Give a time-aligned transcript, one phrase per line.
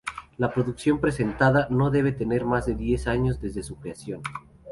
[0.39, 4.23] La producción presentada no debe tener más de diez años desde su creación.